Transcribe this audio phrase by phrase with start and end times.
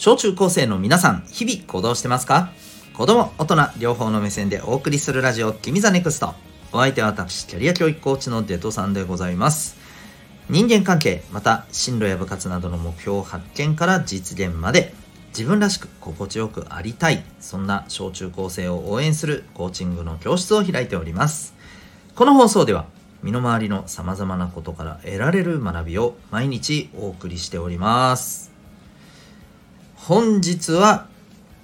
[0.00, 2.52] 小中高生の皆さん、日々行動してますか？
[2.94, 6.34] 子供、大人、両方の目線でお送りするラジオ、君 the NEXT。
[6.72, 9.76] お相手は私、キャリア教育コーチのデトさんでございます。
[10.48, 14.94] 人間関係、また進路や部活などの目標発見から実現まで、
[15.36, 21.52] 自分らしく心地よくありたい、そんな小中高生を応援するコーチングの教室を開いております。
[22.14, 22.86] この放送では、
[23.22, 28.49] 身の回りの様々なことから得られる学びを毎日お送りしております。
[30.06, 31.06] 本日は、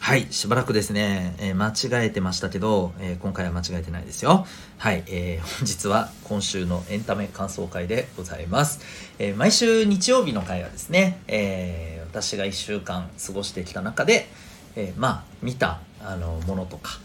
[0.00, 4.44] はい、しばらくですね、えー、間違えてましたけど、えー、今回は間違えてないですよ。
[4.76, 8.80] はい、えー、本日は今週のエンタメ感想会でございます。
[9.20, 14.28] え毎週日曜日の回はですね、え私が1週間過ごしてきた中で、
[14.74, 16.98] えまあ、見たあのものとか、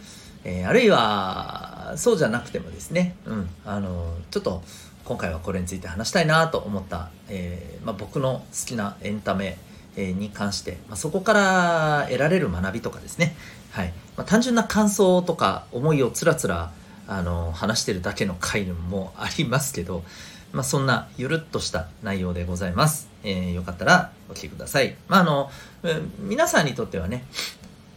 [0.43, 4.63] えあるいは、そうじゃなくてもですね、うん、あの、ちょっと、
[5.05, 9.57] 今回はこれについて話したいなと思った、えまあ、僕の好きなエンタメ、
[10.07, 13.35] に関して、まあ、そこから得られる学びとかですね、
[13.71, 16.71] はいまあ、単純な感想とか思いをつらつら
[17.07, 20.03] あの話してるだけの回もありますけど、
[20.51, 23.09] まあ、そんなゆるっとした内容でございます。
[23.23, 24.95] えー、よかったらお聴きください。
[25.07, 25.49] まあ、あの、
[26.19, 27.25] 皆さんにとってはね、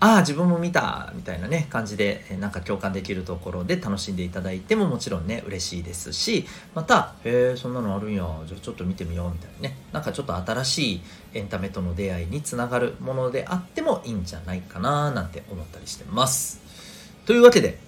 [0.04, 6.44] ああ自分も見たみたいなね感じでなんか共感できるところで楽しんでいただいてももちろんね嬉しいですし
[6.74, 9.76] また「へえそんなのあるんやじゃあちょっと見てみよう」みたいなね。
[9.92, 11.02] なんかちょっと新しい
[11.34, 16.58] エンタメとの出会いにつながるものであってもいいんじゃないかななんて思ったりしてます。
[17.24, 17.78] というわけで、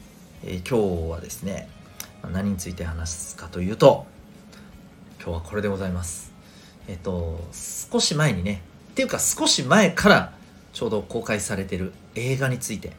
[0.45, 1.69] えー、今日はですね
[2.33, 4.06] 何について話すかというと
[5.21, 6.33] 今日はこれでございます。
[6.87, 7.41] えっ、ー、と
[7.91, 8.62] 少し前にね
[8.93, 10.44] っていうか少し前から
[10.75, 12.92] ちょうど公開されてる映画について。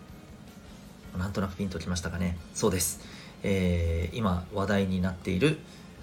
[1.17, 2.37] なんとなくピンときましたかね。
[2.53, 2.99] そうです、
[3.41, 5.59] えー、今話題になっている、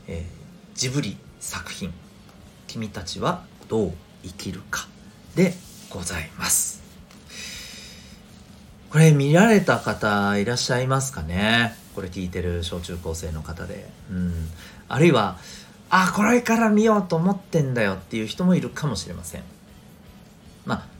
[0.08, 1.92] えー、ジブリ作品
[2.66, 3.92] 「君たちはどう
[4.22, 4.88] 生きるか」
[5.36, 5.52] で
[5.90, 6.80] ございます。
[8.88, 11.74] これ見られた方いらっしゃいますかね？
[11.94, 13.90] これ聞いてる小中高生の方で。
[14.10, 14.48] うん。
[14.88, 15.36] あるいは
[15.90, 19.42] あこれから見ようと思ってんだよっていう人もいるかもしれません。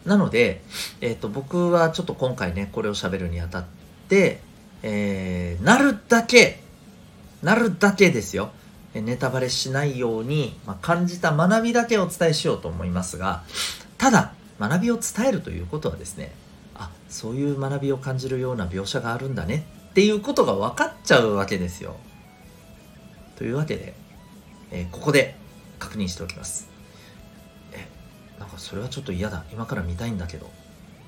[0.04, 0.62] なので、
[1.00, 3.64] えーと、僕はちょっと今回ねこれを喋るにあたっ
[4.08, 4.40] て、
[4.82, 6.60] えー、なるだけ
[7.42, 8.50] なるだけですよ。
[8.94, 13.42] ネタバレしないように、まあ、感じた学びだけお伝えしようと思いますが
[13.96, 16.34] ただ学びを伝えるということはですね
[16.74, 21.96] あそういう学びを感じるような描写があるんだねっていうことが分かっちゃうわけですよ。
[23.36, 23.94] というわけで、
[24.70, 25.36] えー、ここで
[25.78, 26.68] 確認しておきます。
[28.58, 29.44] それはちょっと嫌だ。
[29.52, 30.50] 今から見たいんだけど。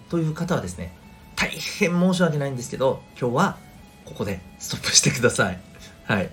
[0.09, 0.93] という方はですね
[1.37, 3.57] 大変申し訳ないんですけど今日は
[4.05, 5.59] ここでストップしてください。
[6.07, 6.31] はい。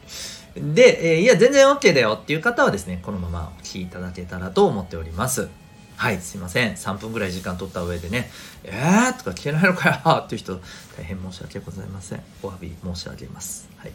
[0.56, 5.50] で、えー、いや全然 OK だよっていう方はですねこのままお聴きいただけたらと思っております。
[5.96, 6.74] はいすいません。
[6.74, 8.30] 3分ぐらい時間取った上でね
[8.64, 10.60] えーとか聞けないのかよっていう人
[10.98, 12.24] 大変申し訳ございません。
[12.44, 13.70] お詫び申し上げます。
[13.78, 13.92] はい。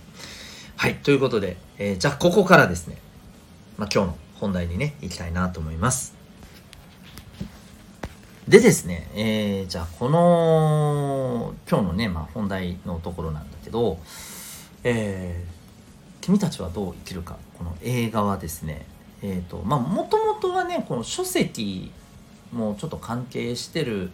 [0.76, 2.98] はいということで、えー、じゃあここからですね、
[3.76, 6.15] まあ、今日の本題にね行きたいなと思います。
[8.48, 13.98] でですね、えー、じゃあこの今日のね、まあ、本題のところなんだけど、
[14.84, 18.86] えー、君たちはどう生きるかこの映画はですね
[19.20, 21.90] えっ、ー、とまあもともとはねこの書籍
[22.52, 24.10] もちょっと関係してる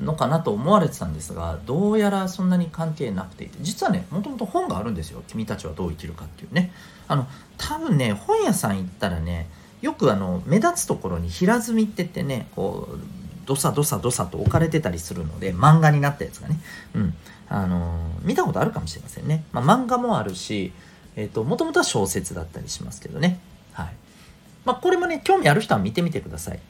[0.00, 6.72] のかなと思われてたんですがどうやらそんなに関係なくて実はねもともと本があるんですよ「君たちはどう生きるか」っていうね。
[7.06, 7.28] あの
[7.58, 9.48] 多分ね本屋さん行ったらね
[9.82, 16.58] よくあの目立つところに平積みって言ってねこうどさどさどさと置かれてたりするので漫画になったやつがね、
[16.94, 17.14] うん。
[17.48, 20.72] あのー、見たことあるかもしれませんね、まあ、漫画もあるし
[21.16, 23.38] もともとは小説だったりしますけどね。
[23.72, 23.92] はい。
[24.64, 26.60] まあ、これもね興味ある人は見てみてください。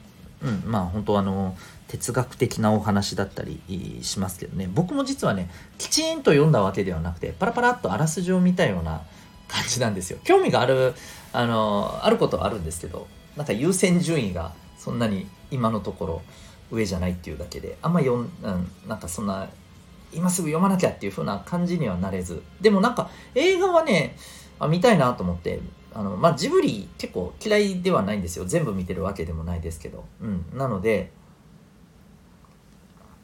[0.41, 0.63] うん。
[0.65, 1.55] まあ本当あの
[1.87, 3.61] 哲学的なお話だったり
[4.01, 4.69] しますけどね。
[4.73, 9.03] 僕も実はねきちんと読んだわけではなくてパラパラっとあらすじを見たような
[9.47, 10.19] 感じなんですよ。
[10.25, 10.93] 興味がある
[11.31, 16.21] あのあることはあるんですけどなんか優先順位がそんなに今のところ
[16.73, 19.47] 上じゃないっていうだけであんま読ん、うん、なんかそんな
[20.11, 22.43] 今すぐ読まなきゃっていう風な感じにはなれず。
[22.61, 24.15] でもなんか映画はね
[24.59, 25.59] あ見たいなと思って
[25.93, 28.45] あのまあジブリ結構嫌いではないんですよ。
[28.45, 30.03] 全部見てるわけでもないですけど。
[30.21, 30.45] うん。
[30.55, 31.11] なので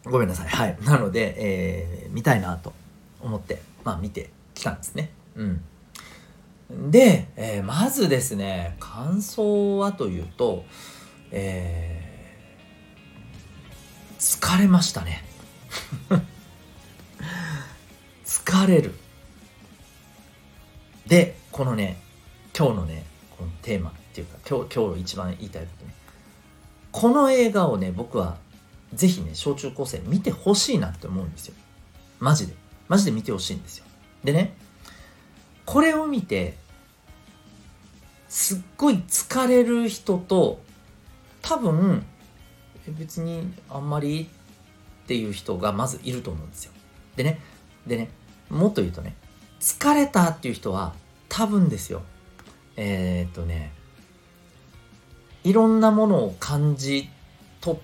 [0.06, 0.48] ごめんなさい。
[0.48, 0.78] はい。
[0.84, 2.74] なので、えー、見たいなと
[3.22, 5.12] 思ってまあ見てきたんですね。
[5.36, 5.62] うん。
[6.92, 10.66] で、えー、まずですね感想はというと
[11.32, 11.99] えー
[14.20, 15.24] 疲れましたね。
[18.26, 18.94] 疲れる。
[21.08, 22.00] でこのね
[22.56, 23.06] 今日のね
[23.38, 25.94] このテーマっていうか今日今日一番言いたいことね。
[26.92, 28.38] この映画をね僕は
[28.94, 31.56] ぜひね小中高生見てほしいなって思うんですよ。
[32.20, 32.54] マジで。
[32.90, 33.86] マジで見てほしいんですよ。
[34.26, 34.54] でね
[35.66, 36.58] これを見て
[38.28, 40.60] すっごい疲れる人と
[41.42, 42.06] 多分
[42.98, 44.30] 別にあんまり
[45.04, 46.72] っていう人がまずいると思うんですよ。
[47.16, 47.40] でね
[47.88, 48.10] でね
[48.50, 49.16] もっと言うとね
[49.60, 50.94] 疲れたっていう人は
[51.28, 52.02] 多分ですよ。
[52.78, 53.72] えー、っとね
[55.44, 57.10] いろんなものを感じ
[57.62, 57.82] 取っ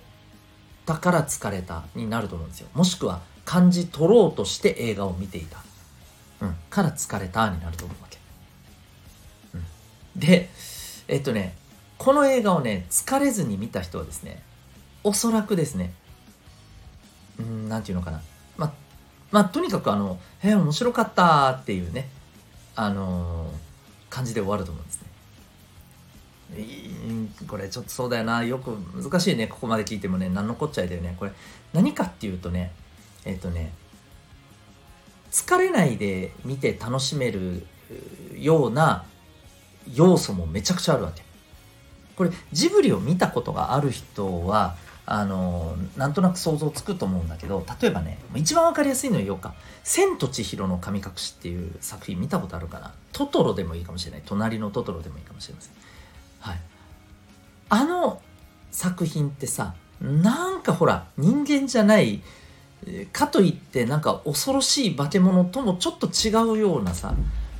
[0.84, 2.68] たから疲れたになると思うんですよ。
[2.74, 5.58] もしくは感じ取ろうとして映画を見ていた、
[6.40, 8.18] うん、から疲れたになると思うわけ、
[9.54, 10.50] うん、で
[11.08, 11.54] えっとね
[11.96, 14.42] この映画をね疲れずに見た人はですね
[15.06, 15.92] おそらくですね。
[17.38, 18.20] うんなんていうのかな。
[18.56, 18.74] ま
[19.30, 22.08] まあとにかくあの「えー、面白かった」っていうね
[22.74, 23.50] あのー、
[24.10, 25.06] 感じで終わると思うんですね。
[27.46, 28.42] これちょっとそうだよな。
[28.42, 28.70] よく
[29.00, 29.46] 難しいね。
[29.46, 30.28] ここまで聞いてもね。
[30.28, 31.14] 何のこっちゃいだよね。
[31.20, 31.30] これ
[31.72, 32.72] 何かっていうとね
[33.24, 33.72] えっ、ー、とね
[35.30, 37.64] 疲れないで見て楽しめる
[38.36, 39.04] ような
[39.94, 41.22] 要素もめちゃくちゃあるわけ。
[42.16, 44.74] これジブリを見たことがある人は
[45.08, 49.54] あのなんとなく想像つくと思うんだけど例えばね一番分かりやすいの言おうか
[49.84, 52.92] 「千と千尋の神隠し」っていう作品見たことあるかな？
[53.12, 54.22] トトロでもいいかもしれない。
[54.26, 55.72] 隣のトトロでもいいかもしれません。
[56.40, 56.60] はい。
[57.68, 58.20] あの
[58.72, 62.20] 作品ってさなんかほら人間じゃない
[63.12, 67.14] かといってなんか恐ろしい化け物ともちょっと違うようなさ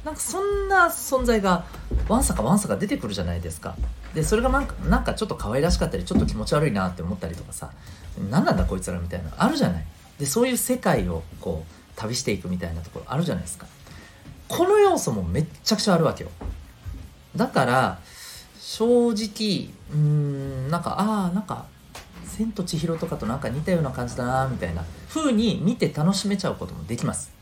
[0.06, 1.64] なんかそんな存在が
[2.08, 3.74] わんさかわんさか出てくるじゃないですか。
[4.14, 7.72] でそれがなんかなんかちょっと可愛らしかったりちょっと気持ち悪いなって思ったりとかさ
[8.30, 9.84] 何なんだこいつらみたいなあるじゃない。
[10.20, 13.66] でそういう世界をこう旅していくみたいなところあるじゃないですか。
[14.46, 16.30] この要素もめっちゃくちゃあるわけよ。
[17.34, 17.98] だから
[18.60, 21.66] 正直うんなんかああなんか
[22.24, 27.32] 「千と千尋」とかとなんか似たような感じだなみたいな風に見て楽しめちゃうこともできます。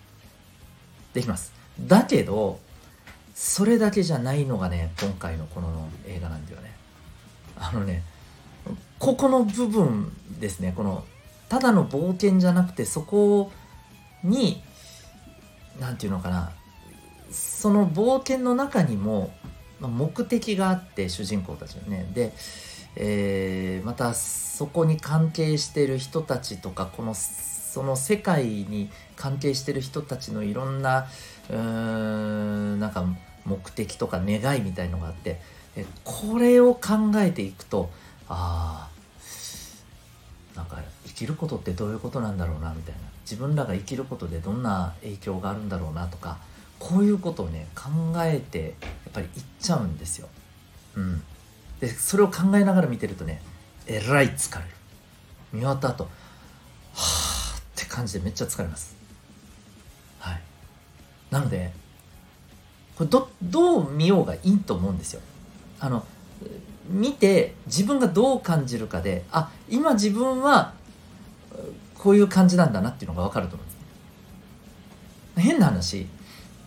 [1.13, 1.53] できます。
[1.81, 2.61] だけど
[3.35, 6.73] それだけじゃないのがね今回のこの映画なんだよね。
[7.57, 8.03] あのね
[8.99, 11.05] ここの部分ですねこの
[11.49, 13.53] ただの冒険じゃなくてそこ
[14.23, 14.63] に
[15.79, 16.53] 何て言うのかな
[17.31, 19.33] その冒険の中にも
[19.81, 22.09] 目的があって主人公たちのね。
[22.15, 22.33] で、
[22.97, 27.15] えー、またそこに関係してる人たちとかこの
[27.75, 31.09] その世界に関係してる人たちのいろんな
[31.51, 33.05] うーんなんか
[33.45, 35.41] 目的とか願いみたいのがあって
[36.05, 37.91] これを考えていくと
[38.29, 38.89] あ
[40.55, 46.39] あんか生きることってどういうことなんだろうなみたいな自分らが生きることでどんな影響があるんだろうなとか
[46.79, 47.89] こういうことをね考
[48.19, 48.69] えてや
[49.11, 50.29] っぱりいっちゃうんですよ。
[50.95, 51.23] うん、
[51.81, 53.43] でそれを考えながら見てるとね
[53.89, 54.71] えらい疲れる。
[55.53, 56.09] 見終わった後
[57.75, 58.97] って感じでめっちゃ疲れます。
[60.21, 60.41] はい。
[61.31, 61.73] なので
[62.97, 65.21] これどどう見ようがいいと思うんですよ。
[65.81, 66.07] あの
[66.89, 70.75] 見て自分がどう感じるかであ今自分は
[71.95, 75.43] こういう感じなんだなっていうのが分かると思うんですね。
[75.43, 76.07] 変な話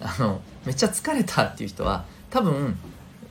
[0.01, 2.77] あのめっちゃ疲れたっていう人は多分、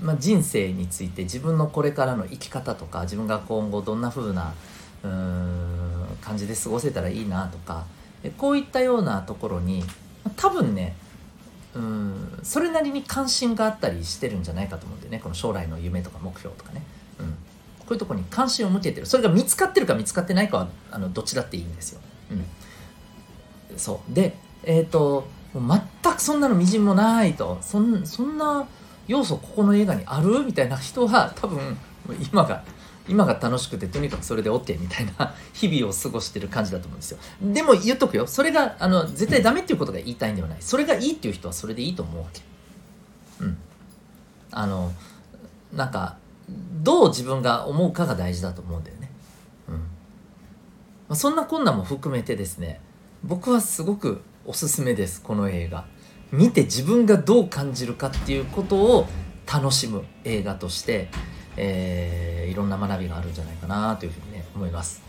[0.00, 4.55] まあ、人生について自分のこれからの生き方とか自分が今後どんな風な
[5.05, 5.56] うーん
[6.26, 7.84] 感じで過ごせたらいいなとか
[8.36, 9.84] こういったようなところに
[10.36, 10.96] 多分ね
[11.74, 15.20] うんそれなりに関心があったりしてるんじゃないかと思うんでね。
[15.22, 16.82] この将来の夢とか目標とかね、
[17.20, 17.34] うん、こ
[17.90, 19.06] ういうとこに関心を向けてる。
[19.06, 24.14] それが見つかってるか見つかってないかはあのどっちだっていいんですよ、うん、そう。
[24.14, 27.58] でえっ、ー、と全くそんなのみじんもないと。
[27.60, 28.66] そんそんな
[29.06, 30.40] 要素ここの映画にある？
[30.44, 31.76] みたいな人は多分
[32.32, 32.64] 今が
[33.08, 37.19] 今が楽しくてとにかくそれで OK みたいな 日々を過ごしてる感じだと思うんですよ。
[37.43, 38.27] でも言っとくよ。
[38.27, 40.58] それがあの絶対ダメっていうことが言いたいんではない。
[40.60, 42.43] それがいいっていう人はそれでいいと思うわけ。
[43.41, 43.58] うん。
[44.51, 44.93] あの
[45.72, 46.17] なんか
[46.82, 49.10] どう自分が思うかが大事だと思うんだよね。
[49.69, 49.81] うん、
[51.08, 52.81] ま、そんな困難も含めてですね
[53.22, 55.86] 僕はすごくおすすめですこの映画。
[56.32, 59.08] 見て自分がどう感じるかっていうことを
[59.46, 61.08] 楽しむ映画として
[61.56, 65.03] えー、いろんな学びがあるんじゃないかなというふうにね思います。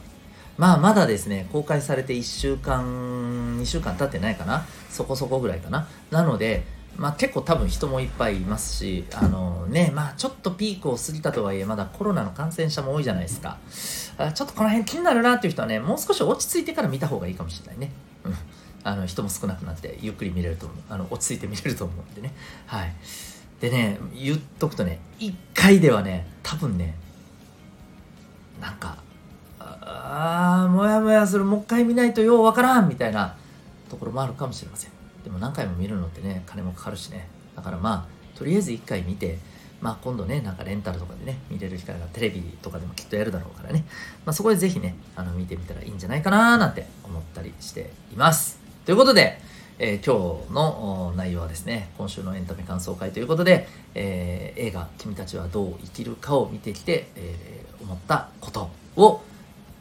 [0.58, 4.66] まあまだですね公開されて1週間2週間経ってないかな。
[4.90, 5.88] そこそこぐらいかな。
[6.12, 6.64] なので
[6.98, 13.58] まあ結構多分人もいっぱいいますしあのねまあちょっとピークを過ぎたとはいえまだコロナの感染者も多いじゃないですか。
[14.18, 17.92] あちょっとこの辺気になるなっていう人はねもう少し落ち着いてから見た方がいいかもしれないね。
[18.24, 18.34] うん。
[18.84, 20.78] あの人も少なくなってゆっくり見れると思う。
[20.90, 22.34] あの落ち着いて見れると思うんでね。
[22.66, 22.94] はい。
[23.60, 26.96] でね言っとくとね1回ではね多分ね
[28.62, 28.98] なんか
[29.60, 33.36] ああもやもやするもう一回見ないとようわからんみたいな
[33.90, 34.92] ところもあるかもしれません。
[35.24, 37.28] でも何回も見るのってね金もかかるしね。
[37.56, 39.38] だからまあとりあえず1回見て
[39.82, 43.86] まあ今度ねなんかレンタルとかでね見れる機会がテレビとかでもきっとやるだろうからね、
[44.26, 48.60] まあ、そこでぜひねあの見てみたらいいんじゃないかななんて思ったりしています。
[48.86, 49.42] ということで
[49.80, 59.22] えー、今日の内容はですね、今週のエンタメ感想会ということで、えー、映画「君たちはどう生きるか」を見てきて、え、思ったことを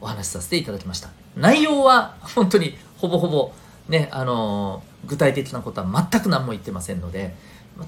[0.01, 1.09] お話しさせていただきました。
[1.35, 3.51] 内容は本当にほぼほぼ
[3.89, 7.35] ね、あの具体的なことは全く何も言ってませんので、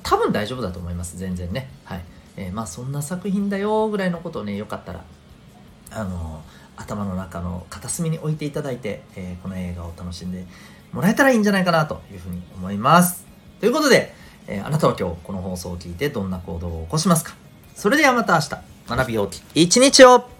[0.04, 1.70] 多分大丈夫だと思います、全然ね。
[1.84, 2.04] はい。
[2.38, 5.04] えまあそんな作品だよぐらいのことをね、よかったら、
[5.92, 6.42] あの
[6.78, 10.46] 頭の中の片隅に置いていただいて、えこの映画を楽しんで
[10.94, 13.26] もらえたらいいんじゃないかなというふうに思います。
[13.60, 14.14] ということで、
[14.48, 17.34] え、あなたは今日この放送を聞いてどんな行動を起こしますか？
[17.76, 18.58] それではまた明日、
[18.90, 20.39] 学びを一日を。